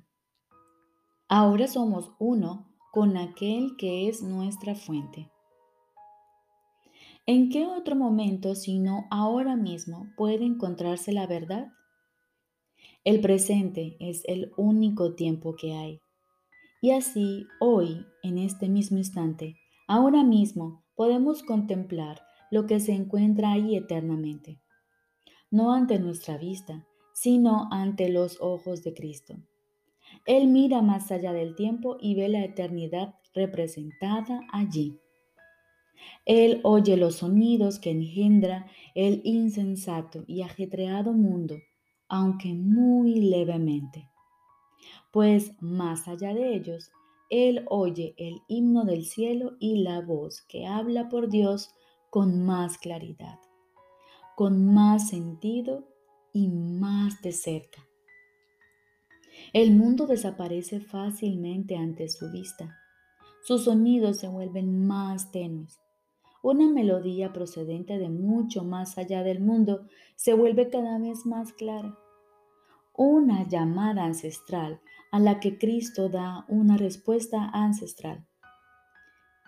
Ahora 1.28 1.66
somos 1.66 2.12
uno 2.20 2.68
con 2.92 3.16
aquel 3.16 3.76
que 3.76 4.08
es 4.08 4.22
nuestra 4.22 4.76
fuente. 4.76 5.28
¿En 7.26 7.50
qué 7.50 7.66
otro 7.66 7.96
momento 7.96 8.54
sino 8.54 9.08
ahora 9.10 9.56
mismo 9.56 10.06
puede 10.16 10.44
encontrarse 10.44 11.10
la 11.10 11.26
verdad? 11.26 11.72
El 13.02 13.20
presente 13.20 13.96
es 13.98 14.22
el 14.26 14.52
único 14.56 15.16
tiempo 15.16 15.56
que 15.56 15.74
hay. 15.74 16.00
Y 16.80 16.92
así, 16.92 17.44
hoy, 17.58 18.06
en 18.22 18.38
este 18.38 18.68
mismo 18.68 18.98
instante, 18.98 19.56
ahora 19.88 20.22
mismo, 20.22 20.84
podemos 20.94 21.42
contemplar 21.42 22.27
lo 22.50 22.66
que 22.66 22.80
se 22.80 22.92
encuentra 22.92 23.52
ahí 23.52 23.76
eternamente. 23.76 24.58
No 25.50 25.72
ante 25.72 25.98
nuestra 25.98 26.36
vista, 26.36 26.86
sino 27.12 27.68
ante 27.72 28.08
los 28.08 28.40
ojos 28.40 28.82
de 28.84 28.94
Cristo. 28.94 29.36
Él 30.26 30.46
mira 30.48 30.82
más 30.82 31.10
allá 31.10 31.32
del 31.32 31.54
tiempo 31.54 31.96
y 32.00 32.14
ve 32.14 32.28
la 32.28 32.44
eternidad 32.44 33.14
representada 33.34 34.40
allí. 34.52 34.98
Él 36.24 36.60
oye 36.62 36.96
los 36.96 37.16
sonidos 37.16 37.78
que 37.78 37.90
engendra 37.90 38.66
el 38.94 39.20
insensato 39.24 40.24
y 40.26 40.42
ajetreado 40.42 41.12
mundo, 41.12 41.56
aunque 42.08 42.54
muy 42.54 43.20
levemente. 43.20 44.08
Pues 45.12 45.52
más 45.60 46.06
allá 46.06 46.34
de 46.34 46.54
ellos, 46.54 46.90
Él 47.30 47.64
oye 47.68 48.14
el 48.16 48.40
himno 48.48 48.84
del 48.84 49.04
cielo 49.04 49.56
y 49.58 49.82
la 49.82 50.00
voz 50.00 50.42
que 50.42 50.66
habla 50.66 51.08
por 51.08 51.28
Dios 51.28 51.70
con 52.10 52.44
más 52.44 52.78
claridad, 52.78 53.38
con 54.36 54.72
más 54.72 55.08
sentido 55.08 55.88
y 56.32 56.48
más 56.48 57.20
de 57.22 57.32
cerca. 57.32 57.88
El 59.52 59.74
mundo 59.74 60.06
desaparece 60.06 60.80
fácilmente 60.80 61.76
ante 61.76 62.08
su 62.08 62.30
vista. 62.30 62.76
Sus 63.42 63.64
sonidos 63.64 64.18
se 64.18 64.28
vuelven 64.28 64.86
más 64.86 65.30
tenues. 65.30 65.80
Una 66.42 66.68
melodía 66.68 67.32
procedente 67.32 67.98
de 67.98 68.10
mucho 68.10 68.62
más 68.62 68.96
allá 68.98 69.22
del 69.22 69.40
mundo 69.40 69.86
se 70.16 70.34
vuelve 70.34 70.68
cada 70.68 70.98
vez 70.98 71.26
más 71.26 71.52
clara. 71.52 71.98
Una 72.94 73.46
llamada 73.48 74.04
ancestral 74.04 74.80
a 75.10 75.18
la 75.18 75.40
que 75.40 75.58
Cristo 75.58 76.08
da 76.08 76.44
una 76.48 76.76
respuesta 76.76 77.50
ancestral. 77.52 78.27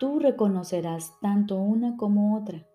Tú 0.00 0.18
reconocerás 0.18 1.20
tanto 1.20 1.56
una 1.56 1.98
como 1.98 2.34
otra, 2.34 2.66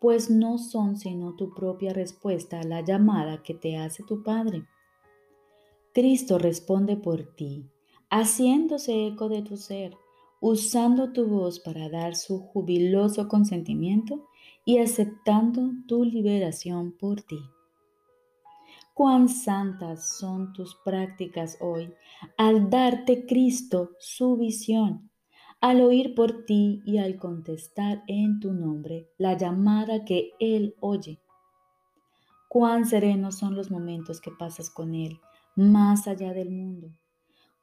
pues 0.00 0.30
no 0.30 0.58
son 0.58 0.96
sino 0.96 1.36
tu 1.36 1.54
propia 1.54 1.92
respuesta 1.92 2.58
a 2.58 2.64
la 2.64 2.80
llamada 2.80 3.40
que 3.44 3.54
te 3.54 3.76
hace 3.76 4.02
tu 4.02 4.24
Padre. 4.24 4.64
Cristo 5.94 6.38
responde 6.38 6.96
por 6.96 7.36
ti, 7.36 7.70
haciéndose 8.10 9.06
eco 9.06 9.28
de 9.28 9.42
tu 9.42 9.56
ser, 9.56 9.96
usando 10.40 11.12
tu 11.12 11.28
voz 11.28 11.60
para 11.60 11.88
dar 11.88 12.16
su 12.16 12.40
jubiloso 12.40 13.28
consentimiento 13.28 14.26
y 14.64 14.78
aceptando 14.78 15.70
tu 15.86 16.02
liberación 16.02 16.96
por 16.98 17.22
ti. 17.22 17.38
Cuán 18.92 19.28
santas 19.28 20.18
son 20.18 20.52
tus 20.52 20.74
prácticas 20.84 21.58
hoy 21.60 21.94
al 22.36 22.70
darte 22.70 23.24
Cristo 23.24 23.90
su 24.00 24.36
visión, 24.36 25.11
al 25.62 25.80
oír 25.80 26.16
por 26.16 26.44
ti 26.44 26.82
y 26.84 26.98
al 26.98 27.16
contestar 27.18 28.02
en 28.08 28.40
tu 28.40 28.52
nombre 28.52 29.08
la 29.16 29.38
llamada 29.38 30.04
que 30.04 30.32
Él 30.40 30.74
oye. 30.80 31.20
Cuán 32.48 32.84
serenos 32.84 33.38
son 33.38 33.54
los 33.54 33.70
momentos 33.70 34.20
que 34.20 34.32
pasas 34.32 34.70
con 34.70 34.94
Él 34.94 35.20
más 35.54 36.08
allá 36.08 36.32
del 36.32 36.50
mundo. 36.50 36.90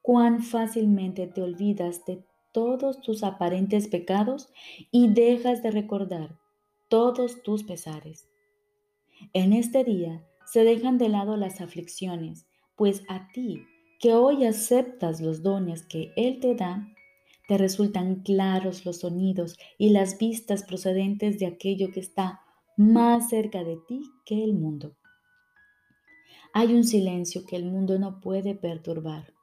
Cuán 0.01 0.41
fácilmente 0.41 1.27
te 1.27 1.41
olvidas 1.41 2.05
de 2.05 2.23
todos 2.53 3.01
tus 3.01 3.21
aparentes 3.21 3.89
pecados 3.89 4.47
y 4.91 5.09
dejas 5.09 5.61
de 5.61 5.71
recordar 5.71 6.39
todos 6.87 7.43
tus 7.43 7.63
pesares. 7.63 8.29
En 9.33 9.51
este 9.51 9.83
día 9.83 10.25
se 10.45 10.63
dejan 10.63 10.97
de 10.97 11.09
lado 11.09 11.35
las 11.35 11.59
aflicciones, 11.59 12.47
pues 12.77 13.03
a 13.09 13.27
ti, 13.33 13.65
que 13.99 14.13
hoy 14.13 14.45
aceptas 14.45 15.19
los 15.19 15.43
dones 15.43 15.85
que 15.85 16.13
Él 16.15 16.39
te 16.39 16.55
da, 16.55 16.87
te 17.49 17.57
resultan 17.57 18.21
claros 18.21 18.85
los 18.85 18.99
sonidos 18.99 19.57
y 19.79 19.89
las 19.89 20.19
vistas 20.19 20.61
procedentes 20.61 21.39
de 21.39 21.47
aquello 21.47 21.91
que 21.91 21.99
está 21.99 22.41
más 22.77 23.29
cerca 23.29 23.63
de 23.63 23.77
ti 23.87 24.03
que 24.23 24.43
el 24.43 24.53
mundo. 24.53 24.95
Hay 26.53 26.75
un 26.75 26.83
silencio 26.83 27.47
que 27.47 27.55
el 27.55 27.65
mundo 27.65 27.97
no 27.97 28.21
puede 28.21 28.53
perturbar. 28.53 29.33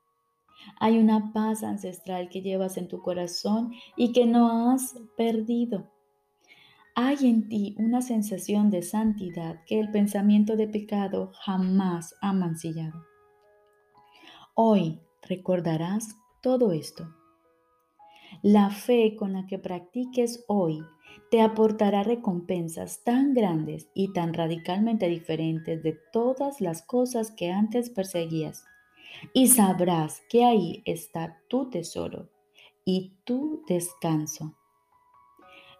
Hay 0.78 0.98
una 0.98 1.32
paz 1.32 1.64
ancestral 1.64 2.28
que 2.28 2.42
llevas 2.42 2.76
en 2.76 2.86
tu 2.86 3.02
corazón 3.02 3.72
y 3.96 4.12
que 4.12 4.24
no 4.24 4.70
has 4.70 4.94
perdido. 5.16 5.90
Hay 6.94 7.26
en 7.26 7.48
ti 7.48 7.74
una 7.76 8.02
sensación 8.02 8.70
de 8.70 8.82
santidad 8.82 9.64
que 9.66 9.80
el 9.80 9.90
pensamiento 9.90 10.54
de 10.54 10.68
pecado 10.68 11.32
jamás 11.44 12.14
ha 12.20 12.32
mancillado. 12.32 13.04
Hoy 14.54 15.00
recordarás 15.22 16.14
todo 16.40 16.70
esto. 16.70 17.08
La 18.42 18.70
fe 18.70 19.16
con 19.16 19.32
la 19.32 19.46
que 19.46 19.58
practiques 19.58 20.44
hoy 20.46 20.82
te 21.30 21.40
aportará 21.40 22.02
recompensas 22.02 23.02
tan 23.02 23.34
grandes 23.34 23.88
y 23.94 24.12
tan 24.12 24.34
radicalmente 24.34 25.08
diferentes 25.08 25.82
de 25.82 25.98
todas 26.12 26.60
las 26.60 26.82
cosas 26.82 27.30
que 27.30 27.50
antes 27.50 27.90
perseguías. 27.90 28.64
Y 29.32 29.48
sabrás 29.48 30.22
que 30.28 30.44
ahí 30.44 30.82
está 30.84 31.38
tu 31.48 31.70
tesoro 31.70 32.28
y 32.84 33.14
tu 33.24 33.62
descanso. 33.66 34.54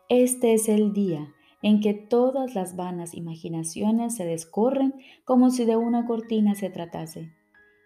Este 0.08 0.54
es 0.54 0.68
el 0.68 0.92
día 0.92 1.32
en 1.62 1.80
que 1.80 1.94
todas 1.94 2.54
las 2.54 2.76
vanas 2.76 3.14
imaginaciones 3.14 4.14
se 4.16 4.24
descorren 4.24 4.94
como 5.24 5.50
si 5.50 5.64
de 5.64 5.76
una 5.76 6.06
cortina 6.06 6.54
se 6.54 6.70
tratase, 6.70 7.32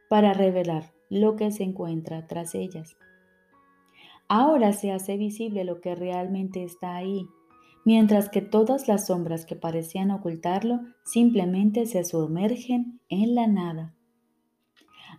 para 0.09 0.33
revelar 0.33 0.93
lo 1.09 1.37
que 1.37 1.51
se 1.51 1.63
encuentra 1.63 2.27
tras 2.27 2.55
ellas. 2.55 2.97
Ahora 4.31 4.73
se 4.73 4.93
hace 4.93 5.19
visible 5.19 5.65
lo 5.65 5.83
que 5.83 5.95
realmente 5.95 6.65
está 6.65 6.97
ahí 6.97 7.27
mientras 7.85 8.29
que 8.29 8.43
todas 8.43 8.89
las 8.89 9.07
sombras 9.07 9.47
que 9.47 9.57
parecían 9.57 10.11
ocultarlo 10.11 10.81
simplemente 11.05 11.87
se 11.87 12.05
sumergen 12.05 13.01
en 13.09 13.35
la 13.35 13.47
nada. 13.47 13.95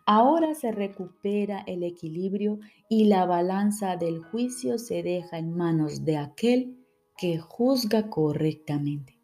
Ahora 0.05 0.55
se 0.55 0.71
recupera 0.71 1.59
el 1.67 1.83
equilibrio 1.83 2.59
y 2.89 3.05
la 3.05 3.25
balanza 3.25 3.97
del 3.97 4.23
juicio 4.23 4.77
se 4.77 5.03
deja 5.03 5.37
en 5.37 5.55
manos 5.55 6.05
de 6.05 6.17
aquel 6.17 6.77
que 7.17 7.37
juzga 7.39 8.09
correctamente. 8.09 9.17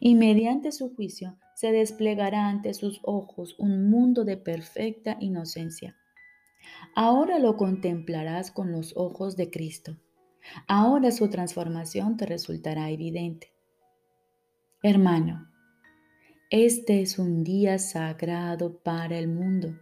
Y 0.00 0.14
mediante 0.14 0.72
su 0.72 0.94
juicio 0.94 1.36
se 1.54 1.72
desplegará 1.72 2.48
ante 2.48 2.74
sus 2.74 3.00
ojos 3.04 3.54
un 3.58 3.88
mundo 3.88 4.24
de 4.24 4.36
perfecta 4.36 5.16
inocencia. 5.20 5.96
Ahora 6.94 7.38
lo 7.38 7.56
contemplarás 7.56 8.50
con 8.50 8.72
los 8.72 8.96
ojos 8.96 9.36
de 9.36 9.50
Cristo 9.50 9.96
Ahora 10.66 11.10
su 11.10 11.28
transformación 11.28 12.16
te 12.16 12.26
resultará 12.26 12.90
evidente. 12.90 13.52
Hermano, 14.82 15.48
este 16.50 17.02
es 17.02 17.18
un 17.18 17.42
día 17.42 17.78
sagrado 17.78 18.78
para 18.78 19.18
el 19.18 19.28
mundo. 19.28 19.74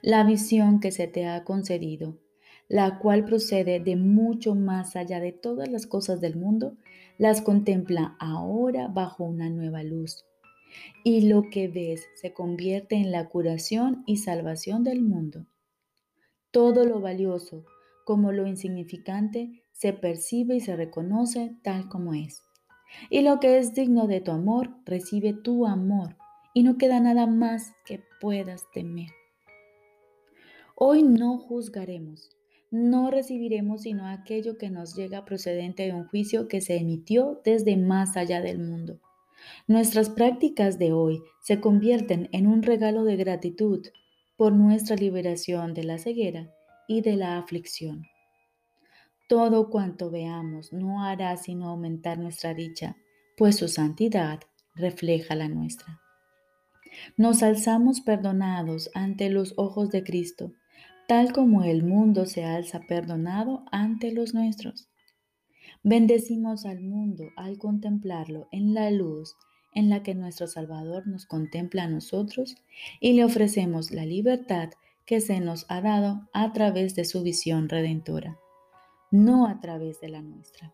La 0.00 0.24
visión 0.24 0.80
que 0.80 0.90
se 0.92 1.06
te 1.06 1.26
ha 1.26 1.44
concedido, 1.44 2.18
la 2.68 2.98
cual 2.98 3.24
procede 3.24 3.80
de 3.80 3.96
mucho 3.96 4.54
más 4.54 4.96
allá 4.96 5.20
de 5.20 5.32
todas 5.32 5.68
las 5.68 5.86
cosas 5.86 6.20
del 6.20 6.36
mundo, 6.36 6.76
las 7.18 7.42
contempla 7.42 8.16
ahora 8.18 8.88
bajo 8.88 9.24
una 9.24 9.50
nueva 9.50 9.82
luz. 9.82 10.24
Y 11.04 11.28
lo 11.28 11.50
que 11.50 11.68
ves 11.68 12.06
se 12.14 12.32
convierte 12.32 12.96
en 12.96 13.12
la 13.12 13.28
curación 13.28 14.02
y 14.06 14.18
salvación 14.18 14.84
del 14.84 15.02
mundo. 15.02 15.46
Todo 16.52 16.84
lo 16.84 17.00
valioso, 17.00 17.64
como 18.04 18.30
lo 18.30 18.46
insignificante, 18.46 19.64
se 19.72 19.94
percibe 19.94 20.56
y 20.56 20.60
se 20.60 20.76
reconoce 20.76 21.56
tal 21.62 21.88
como 21.88 22.12
es. 22.12 22.42
Y 23.08 23.22
lo 23.22 23.40
que 23.40 23.56
es 23.56 23.72
digno 23.72 24.06
de 24.06 24.20
tu 24.20 24.32
amor, 24.32 24.70
recibe 24.84 25.32
tu 25.32 25.66
amor 25.66 26.16
y 26.52 26.62
no 26.62 26.76
queda 26.76 27.00
nada 27.00 27.26
más 27.26 27.72
que 27.86 28.02
puedas 28.20 28.70
temer. 28.72 29.08
Hoy 30.74 31.02
no 31.02 31.38
juzgaremos, 31.38 32.28
no 32.70 33.10
recibiremos 33.10 33.82
sino 33.82 34.06
aquello 34.06 34.58
que 34.58 34.68
nos 34.68 34.94
llega 34.94 35.24
procedente 35.24 35.84
de 35.84 35.94
un 35.94 36.06
juicio 36.08 36.48
que 36.48 36.60
se 36.60 36.76
emitió 36.76 37.40
desde 37.46 37.78
más 37.78 38.16
allá 38.18 38.42
del 38.42 38.58
mundo. 38.58 39.00
Nuestras 39.66 40.10
prácticas 40.10 40.78
de 40.78 40.92
hoy 40.92 41.22
se 41.40 41.60
convierten 41.60 42.28
en 42.32 42.46
un 42.46 42.62
regalo 42.62 43.04
de 43.04 43.16
gratitud 43.16 43.86
por 44.42 44.54
nuestra 44.54 44.96
liberación 44.96 45.72
de 45.72 45.84
la 45.84 45.98
ceguera 45.98 46.52
y 46.88 47.00
de 47.00 47.14
la 47.14 47.38
aflicción. 47.38 48.08
Todo 49.28 49.70
cuanto 49.70 50.10
veamos 50.10 50.72
no 50.72 51.04
hará 51.04 51.36
sino 51.36 51.68
aumentar 51.68 52.18
nuestra 52.18 52.52
dicha, 52.52 52.96
pues 53.36 53.54
su 53.54 53.68
santidad 53.68 54.40
refleja 54.74 55.36
la 55.36 55.46
nuestra. 55.46 56.00
Nos 57.16 57.44
alzamos 57.44 58.00
perdonados 58.00 58.90
ante 58.94 59.30
los 59.30 59.54
ojos 59.56 59.90
de 59.90 60.02
Cristo, 60.02 60.50
tal 61.06 61.32
como 61.32 61.62
el 61.62 61.84
mundo 61.84 62.26
se 62.26 62.42
alza 62.42 62.80
perdonado 62.80 63.64
ante 63.70 64.10
los 64.10 64.34
nuestros. 64.34 64.88
Bendecimos 65.84 66.66
al 66.66 66.80
mundo 66.80 67.28
al 67.36 67.58
contemplarlo 67.58 68.48
en 68.50 68.74
la 68.74 68.90
luz 68.90 69.36
en 69.74 69.88
la 69.88 70.02
que 70.02 70.14
nuestro 70.14 70.46
Salvador 70.46 71.06
nos 71.06 71.26
contempla 71.26 71.84
a 71.84 71.88
nosotros 71.88 72.56
y 73.00 73.14
le 73.14 73.24
ofrecemos 73.24 73.90
la 73.90 74.04
libertad 74.04 74.70
que 75.06 75.20
se 75.20 75.40
nos 75.40 75.66
ha 75.68 75.80
dado 75.80 76.28
a 76.32 76.52
través 76.52 76.94
de 76.94 77.04
su 77.04 77.22
visión 77.22 77.68
redentora, 77.68 78.38
no 79.10 79.46
a 79.46 79.60
través 79.60 80.00
de 80.00 80.08
la 80.08 80.22
nuestra. 80.22 80.72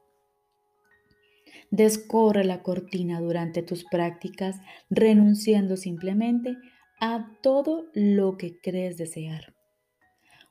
Descorre 1.71 2.45
la 2.45 2.63
cortina 2.63 3.21
durante 3.21 3.63
tus 3.63 3.85
prácticas, 3.85 4.57
renunciando 4.91 5.77
simplemente 5.77 6.57
a 7.01 7.37
todo 7.43 7.87
lo 7.95 8.37
que 8.37 8.59
crees 8.61 8.97
desear. 8.97 9.55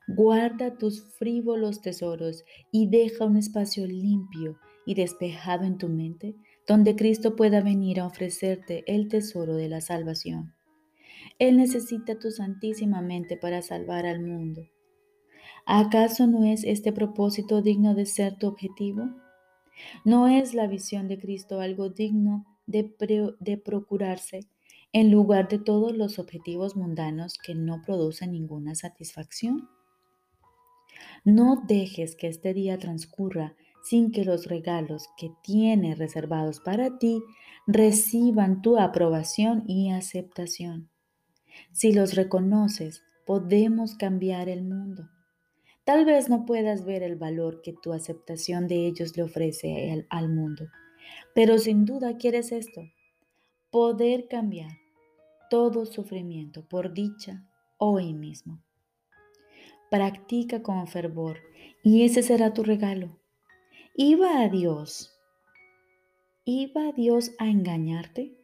Guarda 0.08 0.78
tus 0.78 1.04
frívolos 1.18 1.82
tesoros 1.82 2.46
y 2.72 2.90
deja 2.90 3.26
un 3.26 3.38
espacio 3.38 3.86
limpio 3.86 4.58
y 4.86 4.96
despejado 4.96 5.66
en 5.66 5.78
tu 5.78 5.90
mente 5.90 6.36
donde 6.68 6.96
Cristo 6.96 7.36
pueda 7.36 7.62
venir 7.62 8.00
a 8.00 8.06
ofrecerte 8.06 8.84
el 8.88 9.08
tesoro 9.08 9.56
de 9.56 9.70
la 9.70 9.82
salvación. 9.82 10.54
Él 11.40 11.58
necesita 11.58 12.20
tu 12.20 12.30
santísima 12.32 13.02
mente 13.02 13.38
para 13.38 13.62
salvar 13.62 14.06
al 14.06 14.22
mundo. 14.22 14.68
¿Acaso 15.66 16.28
no 16.28 16.46
es 16.46 16.64
este 16.64 16.92
propósito 16.92 17.62
digno 17.62 17.96
de 17.96 18.06
ser 18.06 18.38
tu 18.38 18.48
objetivo? 18.48 19.10
¿No 20.04 20.28
es 20.28 20.54
la 20.54 20.68
visión 20.68 21.08
de 21.08 21.20
Cristo 21.20 21.62
algo 21.62 21.90
digno 21.90 22.46
de, 22.66 22.94
de 23.40 23.58
procurarse 23.58 24.42
en 24.94 25.12
lugar 25.12 25.48
de 25.48 25.60
todos 25.60 25.96
los 25.96 26.20
objetivos 26.20 26.76
mundanos 26.76 27.38
que 27.38 27.56
no 27.56 27.82
producen 27.86 28.32
ninguna 28.32 28.76
satisfacción? 28.76 29.70
No 31.24 31.64
dejes 31.68 32.16
que 32.16 32.28
este 32.28 32.54
día 32.54 32.78
transcurra 32.78 33.56
sin 33.88 34.12
que 34.12 34.26
los 34.26 34.48
regalos 34.48 35.08
que 35.18 35.32
tiene 35.44 35.96
reservados 35.96 36.60
para 36.60 36.98
ti 36.98 37.24
reciban 37.68 38.62
tu 38.62 38.78
aprobación 38.78 39.64
y 39.68 39.92
aceptación. 39.92 40.90
Si 41.72 41.94
los 41.94 42.16
reconoces, 42.16 43.04
podemos 43.26 43.96
cambiar 43.96 44.50
el 44.50 44.64
mundo. 44.64 45.10
Tal 45.86 46.04
vez 46.06 46.30
no 46.30 46.46
puedas 46.46 46.84
ver 46.84 47.02
el 47.02 47.16
valor 47.16 47.62
que 47.62 47.74
tu 47.74 47.94
aceptación 47.94 48.68
de 48.68 48.88
ellos 48.88 49.16
le 49.16 49.24
ofrece 49.24 50.06
al 50.10 50.30
mundo, 50.30 50.66
pero 51.34 51.58
sin 51.58 51.86
duda 51.86 52.18
quieres 52.18 52.52
esto, 52.52 52.82
poder 53.72 54.28
cambiar 54.28 54.72
todo 55.50 55.86
sufrimiento 55.86 56.68
por 56.68 56.94
dicha 56.94 57.48
hoy 57.78 58.14
mismo. 58.14 58.62
Practica 59.90 60.62
con 60.62 60.88
fervor 60.88 61.38
y 61.84 62.04
ese 62.04 62.22
será 62.22 62.54
tu 62.54 62.64
regalo. 62.64 63.17
¿Iba 64.00 64.42
a 64.42 64.48
Dios? 64.48 65.12
¿Iba 66.46 66.92
Dios 66.92 67.32
a 67.40 67.48
engañarte? 67.48 68.38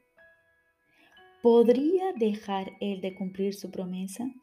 ¿Podría 1.44 2.12
dejar 2.14 2.72
Él 2.82 3.02
de 3.02 3.14
cumplir 3.14 3.54
su 3.54 3.70
promesa? 3.70 4.34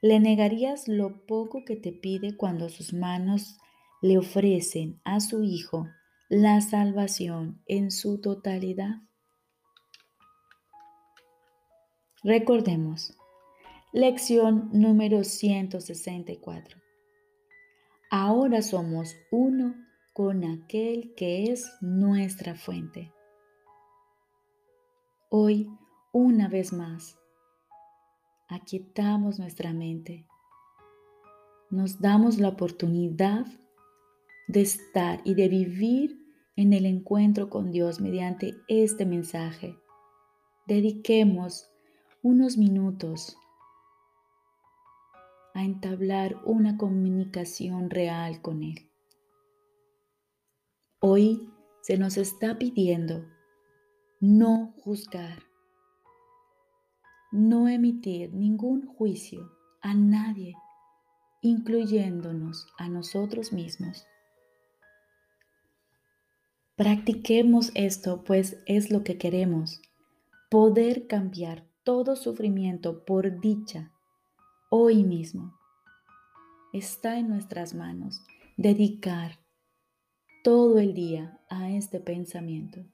¿Le 0.00 0.18
negarías 0.18 0.88
lo 0.88 1.26
poco 1.26 1.66
que 1.66 1.76
te 1.76 1.92
pide 1.92 2.34
cuando 2.34 2.70
sus 2.70 2.94
manos 2.94 3.58
le 4.00 4.16
ofrecen 4.16 5.02
a 5.04 5.20
su 5.20 5.42
Hijo 5.42 5.86
la 6.30 6.62
salvación 6.62 7.62
en 7.66 7.90
su 7.90 8.18
totalidad? 8.18 9.02
Recordemos, 12.24 13.14
Lección 13.92 14.70
número 14.72 15.24
164. 15.24 16.80
Ahora 18.10 18.62
somos 18.62 19.14
uno 19.30 19.85
con 20.16 20.44
aquel 20.44 21.12
que 21.14 21.52
es 21.52 21.70
nuestra 21.82 22.54
fuente. 22.54 23.12
Hoy, 25.28 25.70
una 26.10 26.48
vez 26.48 26.72
más, 26.72 27.18
aquietamos 28.48 29.38
nuestra 29.38 29.74
mente. 29.74 30.26
Nos 31.68 32.00
damos 32.00 32.38
la 32.38 32.48
oportunidad 32.48 33.44
de 34.48 34.62
estar 34.62 35.20
y 35.22 35.34
de 35.34 35.50
vivir 35.50 36.18
en 36.56 36.72
el 36.72 36.86
encuentro 36.86 37.50
con 37.50 37.70
Dios 37.70 38.00
mediante 38.00 38.54
este 38.68 39.04
mensaje. 39.04 39.78
Dediquemos 40.66 41.68
unos 42.22 42.56
minutos 42.56 43.36
a 45.52 45.62
entablar 45.62 46.40
una 46.46 46.78
comunicación 46.78 47.90
real 47.90 48.40
con 48.40 48.62
Él. 48.62 48.85
Hoy 51.00 51.52
se 51.82 51.98
nos 51.98 52.16
está 52.16 52.58
pidiendo 52.58 53.24
no 54.18 54.72
juzgar, 54.78 55.42
no 57.30 57.68
emitir 57.68 58.32
ningún 58.32 58.86
juicio 58.86 59.52
a 59.82 59.92
nadie, 59.92 60.54
incluyéndonos 61.42 62.66
a 62.78 62.88
nosotros 62.88 63.52
mismos. 63.52 64.06
Practiquemos 66.76 67.72
esto, 67.74 68.24
pues 68.24 68.56
es 68.64 68.90
lo 68.90 69.04
que 69.04 69.18
queremos, 69.18 69.82
poder 70.50 71.06
cambiar 71.06 71.66
todo 71.84 72.16
sufrimiento 72.16 73.04
por 73.04 73.38
dicha 73.40 73.92
hoy 74.70 75.04
mismo. 75.04 75.58
Está 76.72 77.18
en 77.18 77.28
nuestras 77.28 77.74
manos 77.74 78.24
dedicar 78.56 79.45
todo 80.46 80.78
el 80.78 80.94
día 80.94 81.40
a 81.48 81.72
este 81.72 81.98
pensamiento, 81.98 82.84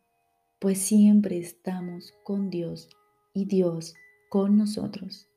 pues 0.58 0.78
siempre 0.78 1.36
estamos 1.36 2.14
con 2.24 2.48
Dios 2.48 2.88
y 3.34 3.44
Dios 3.44 3.94
con 4.30 4.56
nosotros. 4.56 5.28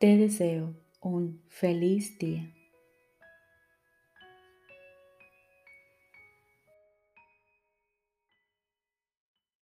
Te 0.00 0.16
deseo 0.16 0.74
un 1.02 1.42
feliz 1.50 2.18
día. 2.18 2.53